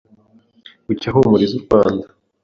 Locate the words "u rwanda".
1.57-2.05